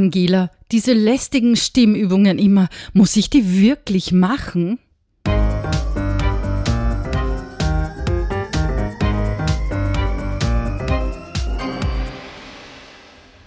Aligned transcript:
Angela, 0.00 0.50
diese 0.72 0.94
lästigen 0.94 1.56
Stimmübungen 1.56 2.38
immer, 2.38 2.70
muss 2.94 3.16
ich 3.16 3.28
die 3.28 3.60
wirklich 3.60 4.12
machen? 4.12 4.78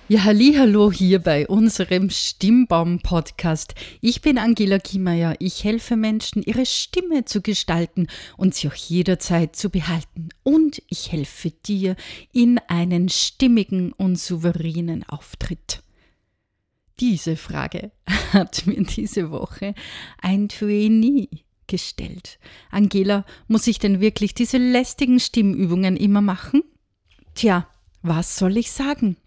Ja, 0.08 0.26
hallo 0.26 0.92
hier 0.92 1.18
bei 1.18 1.48
unserem 1.48 2.12
Stimmbaum 2.12 3.00
Podcast. 3.00 3.74
Ich 4.00 4.22
bin 4.22 4.38
Angela 4.38 4.78
Kiemeier. 4.78 5.36
Ich 5.40 5.64
helfe 5.64 5.96
Menschen, 5.96 6.44
ihre 6.44 6.68
Stimme 6.68 7.26
zu 7.26 7.42
gestalten 7.42 8.06
und 8.38 8.54
sie 8.54 8.68
auch 8.68 8.76
jederzeit 8.76 9.56
zu 9.56 9.72
behalten. 9.72 10.30
Und 10.44 10.84
ich 10.88 11.12
helfe 11.12 11.50
dir 11.50 11.96
in 12.32 12.60
einen 12.68 13.10
stimmigen 13.10 13.92
und 13.92 14.20
souveränen 14.20 15.04
Auftritt. 15.10 15.82
Diese 17.00 17.36
Frage 17.36 17.92
hat 18.34 18.66
mir 18.68 18.84
diese 18.84 19.32
Woche 19.32 19.74
ein 20.22 20.50
Trainee 20.50 21.30
gestellt. 21.68 22.40
Angela, 22.72 23.26
muss 23.48 23.68
ich 23.68 23.80
denn 23.80 24.00
wirklich 24.00 24.34
diese 24.34 24.58
lästigen 24.58 25.20
Stimmübungen 25.20 25.98
immer 25.98 26.22
machen? 26.22 26.64
Tja, 27.36 27.68
was 28.02 28.38
soll 28.38 28.58
ich 28.58 28.72
sagen? 28.72 29.18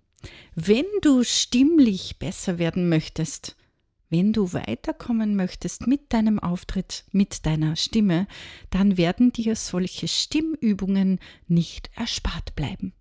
Wenn 0.55 0.87
du 1.03 1.25
stimmlich 1.25 2.19
besser 2.19 2.59
werden 2.59 2.89
möchtest, 2.89 3.57
wenn 4.09 4.33
du 4.33 4.53
weiterkommen 4.53 5.35
möchtest 5.35 5.87
mit 5.87 6.13
deinem 6.13 6.39
Auftritt, 6.39 7.05
mit 7.11 7.45
deiner 7.45 7.75
Stimme, 7.75 8.29
dann 8.71 8.97
werden 8.97 9.33
dir 9.33 9.57
solche 9.57 10.07
Stimmübungen 10.07 11.19
nicht 11.49 11.91
erspart 11.97 12.55
bleiben. 12.55 12.93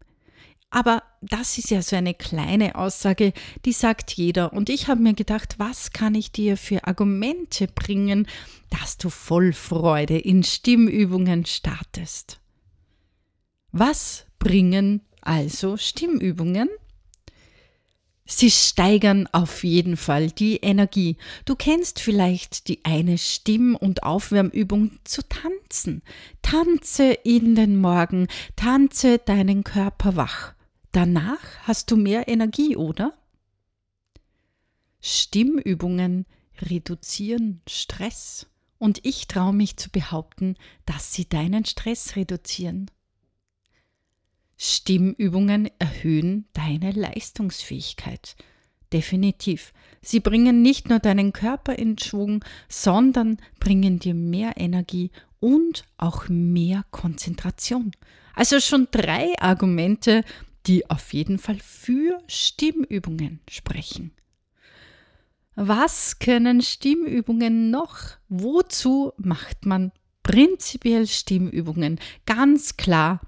Aber 0.72 1.04
das 1.30 1.58
ist 1.58 1.72
ja 1.72 1.82
so 1.82 1.96
eine 1.96 2.14
kleine 2.14 2.76
Aussage, 2.76 3.34
die 3.66 3.72
sagt 3.72 4.12
jeder. 4.14 4.54
Und 4.54 4.70
ich 4.70 4.88
habe 4.88 5.02
mir 5.02 5.14
gedacht, 5.14 5.56
was 5.58 5.92
kann 5.92 6.16
ich 6.16 6.32
dir 6.32 6.58
für 6.58 6.86
Argumente 6.86 7.68
bringen, 7.68 8.28
dass 8.70 8.98
du 8.98 9.10
voll 9.10 9.54
Freude 9.54 10.18
in 10.18 10.44
Stimmübungen 10.44 11.46
startest? 11.46 12.40
Was 13.72 14.26
bringen 14.40 15.02
also 15.22 15.78
Stimmübungen? 15.78 16.70
Sie 18.28 18.50
steigern 18.50 19.30
auf 19.34 19.64
jeden 19.64 19.98
Fall 19.98 20.32
die 20.32 20.58
Energie. 20.58 21.18
Du 21.46 21.56
kennst 21.56 22.00
vielleicht 22.00 22.68
die 22.68 22.84
eine 22.84 23.20
Stimm- 23.20 23.76
und 23.76 24.02
Aufwärmübung 24.02 24.98
zu 25.04 25.22
tanzen. 25.28 26.02
Tanze 26.42 27.12
in 27.24 27.54
den 27.54 27.80
Morgen, 27.80 28.28
tanze 28.56 29.20
deinen 29.20 29.64
Körper 29.64 30.16
wach. 30.16 30.55
Danach 30.96 31.42
hast 31.64 31.92
du 31.92 31.98
mehr 31.98 32.30
Energie, 32.30 32.78
oder? 32.78 33.14
Stimmübungen 35.02 36.26
reduzieren 36.62 37.62
Stress. 37.68 38.48
Und 38.78 39.06
ich 39.06 39.28
traue 39.28 39.52
mich 39.52 39.76
zu 39.76 39.90
behaupten, 39.90 40.56
dass 40.86 41.12
sie 41.12 41.28
deinen 41.28 41.66
Stress 41.66 42.16
reduzieren. 42.16 42.90
Stimmübungen 44.56 45.70
erhöhen 45.80 46.48
deine 46.54 46.92
Leistungsfähigkeit. 46.92 48.38
Definitiv. 48.94 49.74
Sie 50.02 50.22
bringen 50.22 50.62
nicht 50.62 50.88
nur 50.88 51.00
deinen 51.00 51.34
Körper 51.34 51.78
in 51.78 51.98
Schwung, 51.98 52.46
sondern 52.70 53.36
bringen 53.60 54.00
dir 54.00 54.14
mehr 54.14 54.54
Energie 54.56 55.12
und 55.42 55.84
auch 55.98 56.30
mehr 56.30 56.86
Konzentration. 56.92 57.92
Also 58.34 58.62
schon 58.62 58.88
drei 58.92 59.34
Argumente, 59.40 60.24
die 60.68 60.90
auf 60.90 61.14
jeden 61.14 61.38
Fall 61.38 61.60
für 61.60 62.20
Stimmübungen 62.28 63.40
sprechen. 63.50 64.12
Was 65.56 66.20
können 66.20 66.62
Stimmübungen 66.62 67.70
noch? 67.70 68.00
Wozu 68.28 69.14
macht 69.18 69.66
man 69.66 69.92
prinzipiell 70.24 71.08
Stimmübungen? 71.08 72.00
Ganz 72.26 72.76
klar 72.78 73.22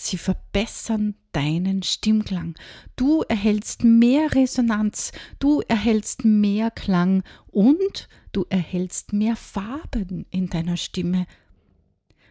Sie 0.00 0.16
verbessern 0.16 1.16
deinen 1.32 1.82
Stimmklang. 1.82 2.54
Du 2.94 3.22
erhältst 3.22 3.82
mehr 3.82 4.32
Resonanz, 4.32 5.10
du 5.40 5.60
erhältst 5.66 6.24
mehr 6.24 6.70
Klang 6.70 7.24
und 7.48 8.08
du 8.30 8.46
erhältst 8.48 9.12
mehr 9.12 9.34
Farben 9.34 10.24
in 10.30 10.48
deiner 10.48 10.76
Stimme. 10.76 11.26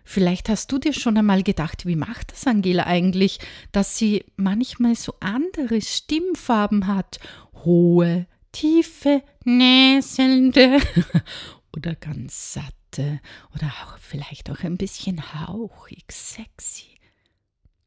Vielleicht 0.10 0.48
hast 0.48 0.72
du 0.72 0.78
dir 0.78 0.94
schon 0.94 1.18
einmal 1.18 1.44
gedacht, 1.44 1.86
wie 1.86 1.98
macht 1.98 2.32
das 2.32 2.48
Angela 2.48 2.86
eigentlich, 2.86 3.40
dass 3.74 3.98
sie 3.98 4.24
manchmal 4.38 4.96
so 4.96 5.16
andere 5.20 5.82
Stimmfarben 5.82 6.88
hat? 6.88 7.20
Hohe, 7.66 8.26
tiefe, 8.54 9.22
näselnde 9.44 10.78
oder 11.76 11.94
ganz 11.96 12.54
satte 12.54 13.20
oder 13.54 13.68
auch 13.68 13.98
vielleicht 13.98 14.50
auch 14.50 14.64
ein 14.64 14.78
bisschen 14.78 15.22
hauchig, 15.42 16.06
sexy. 16.10 16.96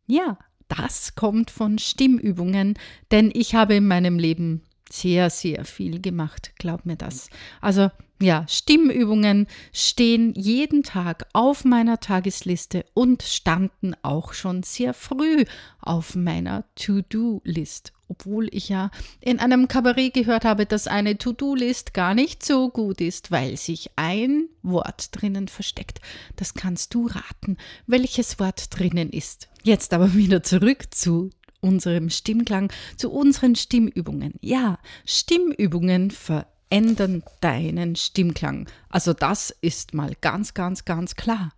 Ja, 0.07 0.39
das 0.69 1.15
kommt 1.15 1.51
von 1.51 1.79
Stimmübungen, 1.79 2.75
denn 3.13 3.31
ich 3.33 3.55
habe 3.55 3.77
in 3.77 3.89
meinem 3.89 4.19
Leben 4.19 4.61
sehr, 4.93 5.31
sehr 5.31 5.65
viel 5.65 6.03
gemacht, 6.03 6.53
glaub 6.59 6.85
mir 6.85 6.97
das. 6.97 7.31
Also 7.63 7.91
ja, 8.23 8.45
Stimmübungen 8.49 9.47
stehen 9.73 10.35
jeden 10.37 10.83
Tag 10.83 11.27
auf 11.33 11.65
meiner 11.65 12.01
Tagesliste 12.01 12.85
und 12.93 13.23
standen 13.23 13.95
auch 14.03 14.35
schon 14.35 14.63
sehr 14.63 14.93
früh 14.93 15.45
auf 15.81 16.15
meiner 16.15 16.65
To-Do-List. 16.77 17.93
Obwohl 18.09 18.49
ich 18.51 18.69
ja 18.69 18.91
in 19.21 19.39
einem 19.39 19.69
Kabarett 19.69 20.15
gehört 20.15 20.45
habe, 20.45 20.67
dass 20.67 20.87
eine 20.87 21.17
To-Do-List 21.17 21.95
gar 21.95 22.15
nicht 22.15 22.45
so 22.45 22.69
gut 22.69 23.01
ist, 23.01 23.31
weil 23.31 23.57
sich 23.57 23.91
ein 23.97 24.49
Wort 24.63 25.09
drinnen 25.13 25.49
versteckt. 25.49 26.01
Das 26.37 26.55
kannst 26.55 26.93
du 26.93 27.07
raten, 27.07 27.57
welches 27.87 28.39
Wort 28.39 28.67
drinnen 28.77 29.11
ist. 29.11 29.49
Jetzt 29.63 29.95
aber 29.95 30.13
wieder 30.15 30.43
zurück 30.43 30.93
zu 30.93 31.31
unserem 31.61 32.11
Stimmklang, 32.11 32.71
zu 32.97 33.11
unseren 33.11 33.55
Stimmübungen. 33.55 34.35
Ja, 34.41 34.79
Stimmübungen 35.07 36.11
verändern 36.11 36.47
ändern 36.71 37.23
deinen 37.41 37.97
Stimmklang. 37.97 38.69
Also 38.89 39.13
das 39.13 39.51
ist 39.61 39.93
mal 39.93 40.15
ganz, 40.21 40.55
ganz, 40.55 40.85
ganz 40.85 41.17
klar. 41.17 41.53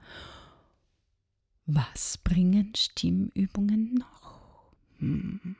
Was 1.66 2.18
bringen 2.18 2.72
Stimmübungen 2.76 3.94
noch? 3.94 4.72
Hm. 4.98 5.56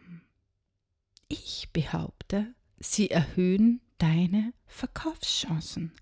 Ich 1.28 1.68
behaupte, 1.72 2.54
sie 2.78 3.10
erhöhen 3.10 3.80
deine 3.98 4.52
Verkaufschancen. 4.66 5.92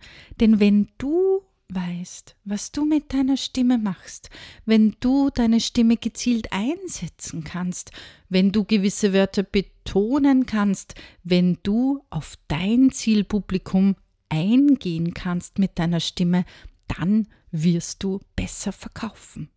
Denn 0.41 0.59
wenn 0.59 0.89
du 0.99 1.45
weißt, 1.75 2.37
was 2.45 2.73
du 2.73 2.85
mit 2.85 3.13
deiner 3.13 3.37
Stimme 3.37 3.79
machst, 3.79 4.31
wenn 4.65 4.97
du 5.01 5.31
deine 5.31 5.61
Stimme 5.61 5.97
gezielt 5.97 6.53
einsetzen 6.53 7.45
kannst, 7.45 7.93
wenn 8.29 8.53
du 8.53 8.65
gewisse 8.65 9.13
Wörter 9.13 9.43
betonen 9.43 10.47
kannst, 10.47 10.95
wenn 11.23 11.59
du 11.63 12.05
auf 12.11 12.37
dein 12.49 12.91
Zielpublikum 12.91 13.97
eingehen 14.29 15.15
kannst 15.15 15.59
mit 15.59 15.79
deiner 15.79 16.01
Stimme, 16.01 16.45
dann 16.89 17.29
wirst 17.51 18.03
du 18.03 18.21
besser 18.37 18.73
verkaufen. 18.73 19.51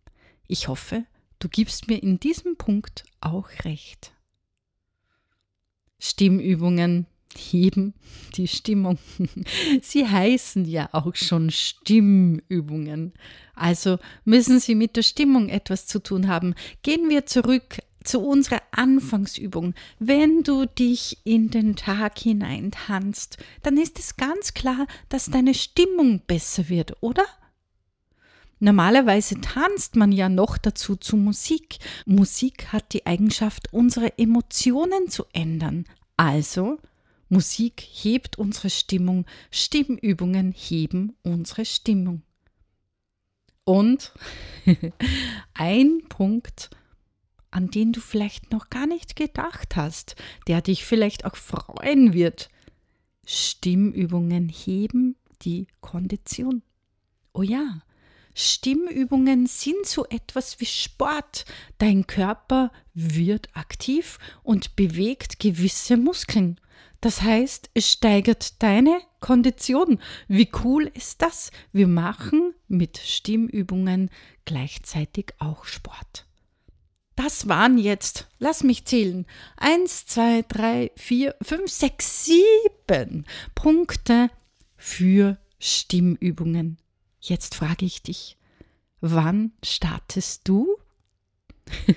Ich 0.46 0.68
hoffe, 0.68 1.04
du 1.38 1.48
gibst 1.48 1.88
mir 1.88 2.02
in 2.02 2.20
diesem 2.20 2.56
Punkt 2.56 3.04
auch 3.20 3.48
recht. 3.64 4.12
Stimmübungen 5.98 7.06
heben 7.36 7.94
die 8.36 8.48
Stimmung. 8.48 8.98
Sie 9.82 10.06
heißen 10.06 10.64
ja 10.64 10.88
auch 10.92 11.14
schon 11.14 11.50
Stimmübungen. 11.50 13.12
Also 13.54 13.98
müssen 14.24 14.58
sie 14.58 14.74
mit 14.74 14.96
der 14.96 15.02
Stimmung 15.02 15.48
etwas 15.48 15.86
zu 15.86 16.00
tun 16.00 16.28
haben. 16.28 16.54
Gehen 16.82 17.08
wir 17.08 17.26
zurück 17.26 17.78
zu 18.02 18.20
unserer 18.20 18.62
Anfangsübung. 18.70 19.74
Wenn 19.98 20.42
du 20.42 20.66
dich 20.66 21.18
in 21.24 21.50
den 21.50 21.74
Tag 21.74 22.18
hinein 22.18 22.70
tanzt, 22.70 23.38
dann 23.62 23.78
ist 23.78 23.98
es 23.98 24.16
ganz 24.16 24.54
klar, 24.54 24.86
dass 25.08 25.26
deine 25.26 25.54
Stimmung 25.54 26.20
besser 26.26 26.68
wird, 26.68 27.02
oder? 27.02 27.24
Normalerweise 28.60 29.40
tanzt 29.40 29.96
man 29.96 30.12
ja 30.12 30.28
noch 30.28 30.58
dazu 30.58 30.96
zu 30.96 31.16
Musik. 31.16 31.78
Musik 32.06 32.72
hat 32.72 32.92
die 32.92 33.04
Eigenschaft, 33.04 33.72
unsere 33.72 34.16
Emotionen 34.18 35.08
zu 35.08 35.24
ändern. 35.32 35.84
Also 36.16 36.78
Musik 37.28 37.80
hebt 37.80 38.38
unsere 38.38 38.70
Stimmung, 38.70 39.26
Stimmübungen 39.50 40.52
heben 40.52 41.16
unsere 41.22 41.64
Stimmung. 41.64 42.22
Und 43.64 44.12
ein 45.54 46.02
Punkt, 46.08 46.70
an 47.50 47.70
den 47.70 47.92
du 47.92 48.00
vielleicht 48.00 48.52
noch 48.52 48.68
gar 48.68 48.86
nicht 48.86 49.16
gedacht 49.16 49.76
hast, 49.76 50.16
der 50.48 50.60
dich 50.60 50.84
vielleicht 50.84 51.24
auch 51.24 51.36
freuen 51.36 52.12
wird. 52.12 52.50
Stimmübungen 53.26 54.48
heben 54.48 55.16
die 55.42 55.66
Kondition. 55.80 56.62
Oh 57.32 57.42
ja, 57.42 57.82
Stimmübungen 58.34 59.46
sind 59.46 59.86
so 59.86 60.06
etwas 60.06 60.60
wie 60.60 60.66
Sport. 60.66 61.44
Dein 61.78 62.06
Körper 62.06 62.72
wird 62.92 63.48
aktiv 63.56 64.18
und 64.42 64.74
bewegt 64.76 65.38
gewisse 65.38 65.96
Muskeln. 65.96 66.60
Das 67.04 67.20
heißt, 67.20 67.68
es 67.74 67.92
steigert 67.92 68.62
deine 68.62 68.98
Kondition. 69.20 70.00
Wie 70.26 70.48
cool 70.64 70.90
ist 70.94 71.20
das? 71.20 71.50
Wir 71.70 71.86
machen 71.86 72.54
mit 72.66 72.96
Stimmübungen 72.96 74.08
gleichzeitig 74.46 75.34
auch 75.38 75.66
Sport. 75.66 76.24
Das 77.14 77.46
waren 77.46 77.76
jetzt, 77.76 78.28
lass 78.38 78.64
mich 78.64 78.86
zählen, 78.86 79.26
eins, 79.58 80.06
zwei, 80.06 80.46
drei, 80.48 80.92
vier, 80.96 81.36
fünf, 81.42 81.70
sechs, 81.70 82.24
sieben 82.24 83.26
Punkte 83.54 84.30
für 84.78 85.36
Stimmübungen. 85.58 86.78
Jetzt 87.20 87.54
frage 87.54 87.84
ich 87.84 88.00
dich, 88.00 88.38
wann 89.02 89.52
startest 89.62 90.48
du? 90.48 90.78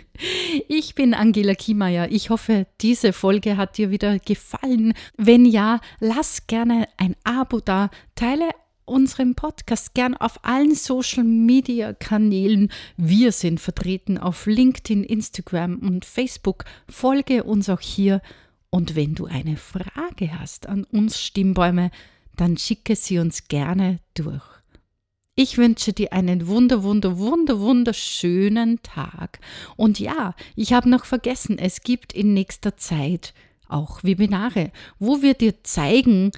Ich 0.68 0.96
bin 0.96 1.14
Angela 1.14 1.54
Kiemeier. 1.54 2.12
Ich 2.12 2.30
hoffe, 2.30 2.66
diese 2.82 3.14
Folge 3.14 3.56
hat 3.58 3.78
dir 3.78 3.92
wieder 3.92 4.18
gefallen. 4.20 4.94
Wenn 5.16 5.46
ja, 5.46 5.80
lass 6.00 6.48
gerne 6.48 6.88
ein 6.98 7.16
Abo 7.24 7.60
da, 7.60 7.90
teile 8.16 8.50
unseren 8.86 9.36
Podcast 9.36 9.94
gern 9.94 10.16
auf 10.16 10.44
allen 10.44 10.74
Social 10.74 11.24
Media 11.24 11.94
Kanälen. 11.94 12.72
Wir 12.96 13.32
sind 13.32 13.60
vertreten 13.60 14.18
auf 14.18 14.46
LinkedIn, 14.46 15.04
Instagram 15.04 15.78
und 15.80 16.06
Facebook. 16.06 16.66
Folge 16.90 17.44
uns 17.44 17.70
auch 17.70 17.82
hier. 17.82 18.22
Und 18.70 18.96
wenn 18.96 19.16
du 19.16 19.26
eine 19.26 19.58
Frage 19.58 20.40
hast 20.40 20.68
an 20.68 20.84
uns 20.86 21.22
Stimmbäume, 21.22 21.92
dann 22.36 22.58
schicke 22.58 22.96
sie 22.96 23.20
uns 23.20 23.48
gerne 23.48 24.00
durch. 24.14 24.57
Ich 25.40 25.60
wünsche 25.60 25.94
dir 25.94 26.14
einen 26.14 26.48
wunder, 26.48 26.82
wunder, 26.82 27.20
wunder, 27.20 27.60
wunderschönen 27.60 28.82
Tag. 28.82 29.40
Und 29.76 30.00
ja, 30.00 30.34
ich 30.56 30.74
habe 30.74 30.90
noch 30.90 31.06
vergessen, 31.06 31.60
es 31.60 31.82
gibt 31.82 32.12
in 32.12 32.34
nächster 32.34 32.76
Zeit 32.76 33.36
auch 33.68 34.04
Webinare, 34.04 34.72
wo 34.98 35.22
wir 35.22 35.36
dir 35.36 35.64
zeigen, 35.64 36.32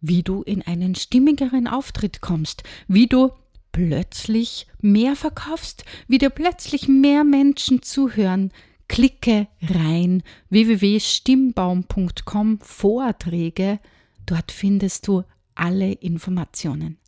wie 0.00 0.24
du 0.24 0.42
in 0.42 0.62
einen 0.62 0.96
stimmigeren 0.96 1.68
Auftritt 1.68 2.22
kommst, 2.22 2.64
wie 2.88 3.06
du 3.06 3.30
plötzlich 3.70 4.66
mehr 4.80 5.14
verkaufst, 5.14 5.84
wie 6.08 6.18
dir 6.18 6.30
plötzlich 6.30 6.88
mehr 6.88 7.22
Menschen 7.22 7.82
zuhören. 7.82 8.50
Klicke 8.88 9.46
rein 9.62 10.24
www.stimmbaum.com 10.48 12.58
Vorträge. 12.62 13.78
Dort 14.26 14.50
findest 14.50 15.06
du 15.06 15.22
alle 15.54 15.92
Informationen. 15.92 16.99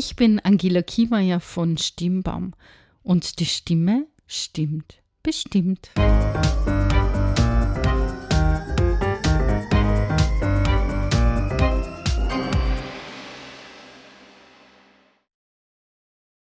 Ich 0.00 0.14
bin 0.14 0.38
Angela 0.38 0.82
Kiemeyer 0.82 1.40
von 1.40 1.76
Stimmbaum 1.76 2.54
und 3.02 3.40
die 3.40 3.46
Stimme 3.46 4.06
stimmt 4.28 5.02
bestimmt. 5.24 5.90